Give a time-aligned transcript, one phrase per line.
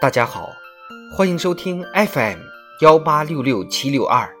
[0.00, 0.52] 大家好，
[1.12, 2.38] 欢迎收听 FM
[2.82, 4.32] 幺八六六七六二。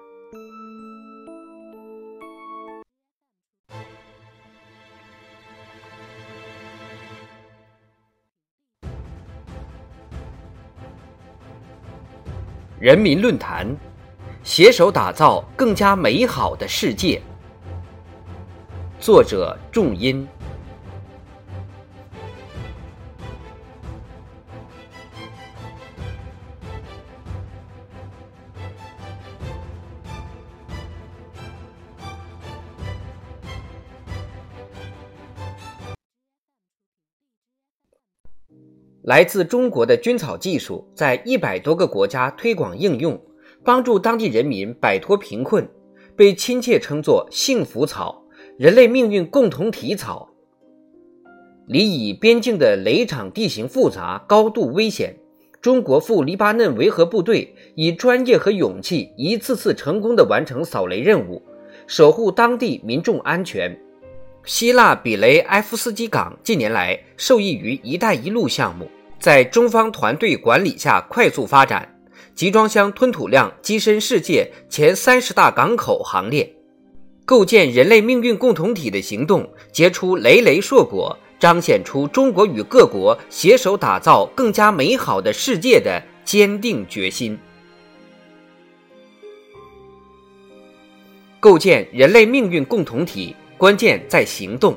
[12.78, 13.66] 人民论坛，
[14.44, 17.20] 携手打造更加美好的世界。
[19.00, 20.24] 作者：仲音。
[39.08, 43.18] 来自中国的菌草技术在一百多个国家推广应用，
[43.64, 45.66] 帮助当地人民摆脱贫困，
[46.14, 48.22] 被亲切称作“幸福草”、
[48.58, 50.28] “人类命运共同体草”。
[51.66, 55.16] 离以边境的雷场地形复杂、高度危险，
[55.62, 61.40] 中国赴黎巴嫩维和部队以专业和勇气，一次次成功地完成扫雷任务，
[61.86, 63.74] 守护当地民众安全。
[64.44, 68.86] 希腊比雷埃夫斯基港近年来受益于“一带一路”项目。
[69.20, 72.00] 在中方团队管理下快速发展，
[72.36, 76.54] 集装箱吞吐量跻身世界前三十大港口行列，
[77.24, 87.36] 构建人类命运共同体的行动结出累累硕果，彰显出中国与各国携手打造更加美好的世界的坚定决心。
[91.40, 94.76] 构建人类命运共同体，关键在行动。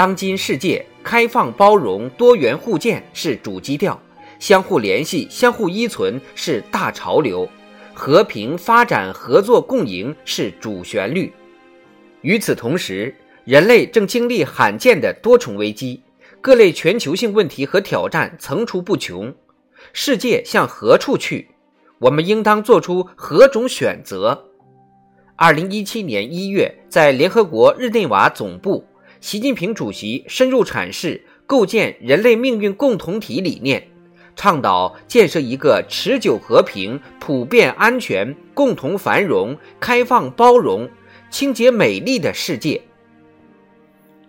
[0.00, 0.82] 当今世界。
[1.04, 4.00] 开放、包容、多元互鉴是主基调，
[4.38, 7.46] 相互联系、相互依存是大潮流，
[7.92, 11.30] 和平发展、合作共赢是主旋律。
[12.22, 16.02] 与此同时，人类正经历罕见的多重危机，
[16.40, 19.34] 各类全球性问题和挑战层出不穷。
[19.92, 21.46] 世界向何处去？
[21.98, 24.46] 我们应当做出何种选择？
[25.36, 28.82] 二零一七年一月，在联合国日内瓦总部。
[29.20, 33.86] 习近平主席深入阐释构建人类命运共同体理念，
[34.34, 40.88] 倡导建设一个持久和平、普遍安全、共同繁荣、开放包容、
[41.30, 42.80] 清洁美丽的世界。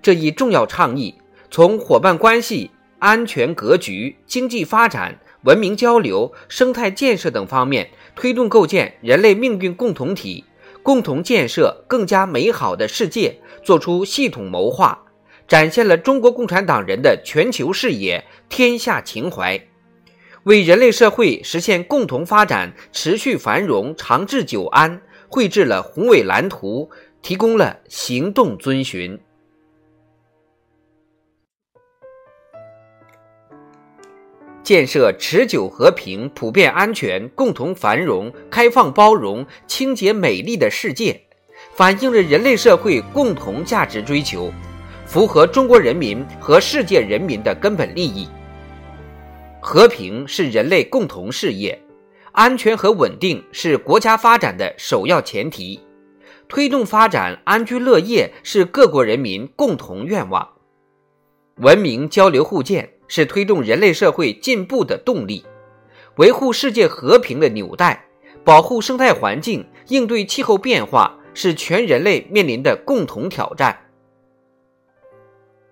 [0.02, 1.16] 这一重要倡议
[1.50, 2.70] 从伙伴关系、
[3.00, 10.44] 安全格局、经济发展、文明交流、生态建设等方面推动构建人类命运共同体。
[10.84, 15.06] 共同建设更加美好的世界，做出系统谋划，
[15.48, 19.62] 展现了中国共产党人的全球视野、天下情怀，
[20.44, 26.90] 为人类社会实现共同发展、持续繁荣、长治久安绘制了宏伟蓝图，
[27.22, 29.20] 提供了行动遵循。
[34.64, 41.26] 建设持久和平、普遍安全、共同繁荣、开放包容、清洁美丽的世界，
[41.74, 44.52] 反映了人类社会共同价值追求，
[45.06, 48.28] 符合中国人民和世界人民的根本利益。
[49.60, 51.82] 和平是人类共同事业，
[52.32, 55.80] 安全和稳定是国家发展的首要前提，
[56.48, 60.48] 推动发展安居乐业是各国人民共同愿望，
[61.58, 62.90] 文明交流互鉴。
[63.14, 65.44] 是推动人类社会进步的动力，
[66.16, 68.06] 维护世界和平的纽带，
[68.46, 73.78] 保护生态环境，应对气候变化是全人类面临的共同挑战。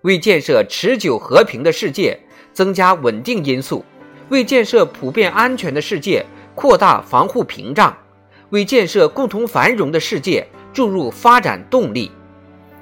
[0.02, 2.18] 为建设持久和平的世界
[2.52, 3.84] 增加稳定因素，
[4.30, 7.96] 为建设普遍安全的世界扩大防护屏障，
[8.50, 12.10] 为建设共同繁荣的世界注入发展动力，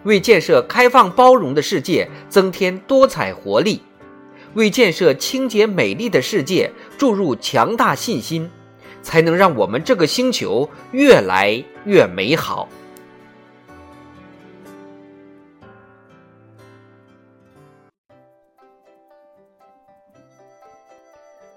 [0.05, 3.83] 为建设开放包容的世界增添多彩活力。
[4.55, 8.51] 为建设清洁美丽的世界注入强大信心，
[9.03, 12.69] 才能让我们这个星球越来越美好。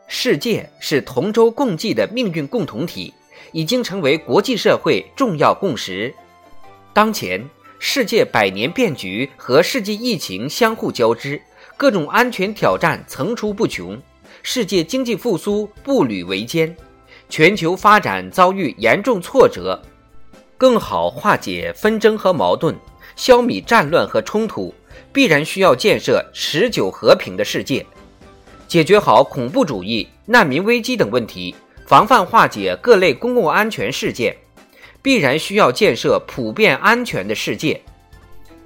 [0.08, 3.14] 世界是同舟共济的命运共同体，
[3.54, 6.14] 已经成为国际社会重要共识。
[6.94, 7.44] 当前，
[7.80, 11.42] 世界百年变局和世纪疫情相互交织。
[11.78, 14.00] 各种安全挑战层出不穷，
[14.44, 16.76] 世界经济复苏步履维艰，
[17.32, 19.82] 全球发展遭遇严重挫折。
[20.58, 22.76] 更好化解纷争和矛盾，
[23.16, 24.76] 消弭战乱和冲突，
[25.14, 27.86] 必然需要建设持久和平的世界，
[28.68, 31.56] 解决好恐怖主义、难民危机等问题，
[31.88, 34.36] 防范化解各类公共安全事件，
[35.02, 37.82] 必然需要建设普遍安全的世界。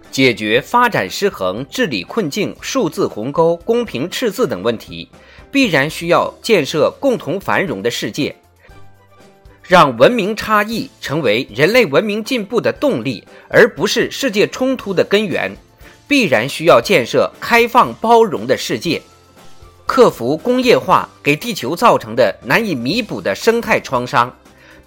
[0.09, 5.07] 解决发展失衡、治理困境、数字鸿沟、公平赤字等问题，
[5.51, 8.35] 必然需要建设共同繁荣的世界，
[9.67, 15.55] 让文明差异成为人类文明进步的动力，而不是世界冲突的根源。
[16.07, 19.01] 必然需要建设开放包容的世界，
[19.87, 24.31] 克服工业化给地球造成的难以弥补的生态创伤。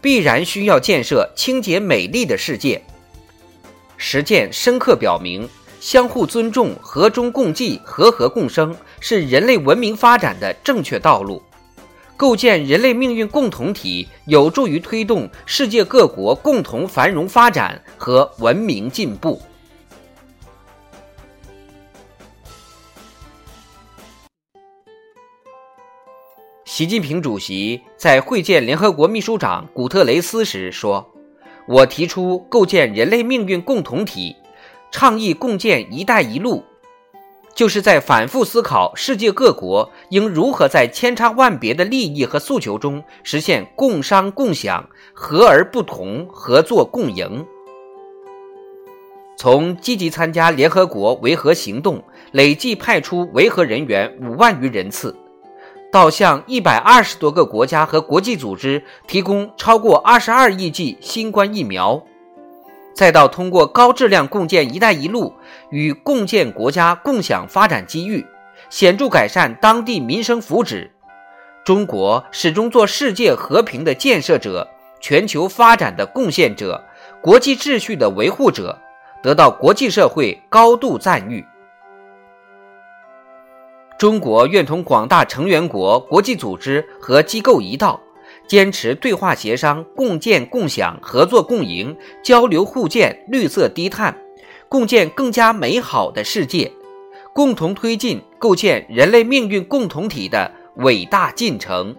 [0.01, 2.81] 必然需要建设清洁美丽的世界。
[3.97, 5.49] 实践深刻表明，
[5.81, 11.43] 相互尊重、和衷共济、和和共生是人类文明发展的正确道路。
[12.19, 19.41] 构建人类命运共同体，有助于推动世界各国共同繁荣发展和文明进步。
[26.65, 31.09] 习近平主席在会见联合国秘书长古特雷斯时说
[31.69, 34.35] ：“我提出构建人类命运共同体，
[34.91, 36.65] 倡议共建‘一带一路’，
[37.59, 47.45] 就是在反复思考世界各国应如何在千差万别的利益和诉求中实现共商共享、和而不同、合作共赢。
[49.37, 52.01] 从积极参加联合国维和行动，
[52.31, 55.17] 累计派出维和人员五万余人次。”
[55.91, 62.01] 到向一百二十多个国家和国际组织提供超过二十二亿剂新冠疫苗，
[62.99, 65.33] 再到通过高质量共建“一带一路”
[65.71, 68.27] 与共建国家共享发展机遇，
[68.71, 70.91] 显著改善当地民生福祉。
[71.65, 74.69] 中国始终做世界和平的建设者、
[75.01, 76.83] 全球发展的贡献者、
[77.23, 78.77] 国际秩序的维护者，
[79.23, 81.47] 得到国际社会高度赞誉。
[83.97, 88.01] 中国愿同广大成员国、国际组织和机构一道，
[88.49, 94.19] 坚持对话协商、共建共享、合作共赢、交流互鉴、绿色低碳，
[94.71, 96.73] 共建更加美好的世界，
[97.35, 101.95] 共同推进构建人类命运共同体的伟大进程。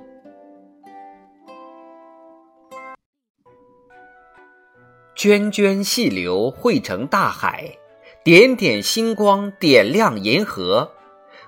[5.16, 7.76] 涓涓细流汇成大海，
[8.24, 10.90] 点点星光点亮银河。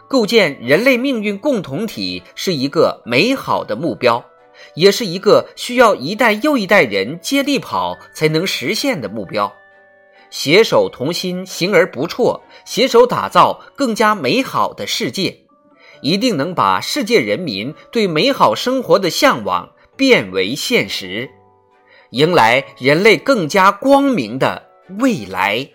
[0.08, 4.26] 构建人类命运共同体是一个美好的目标，
[4.76, 9.54] 也是一个需要一代又一代人接力跑才能实现的目标。
[10.30, 15.40] 携手同心，行而不辍，携手打造更加美好的世界，
[16.02, 21.30] 一定能把世界人民对美好生活的向往变为现实，
[22.12, 24.70] 迎来人类更加光明的
[25.00, 25.68] 未来。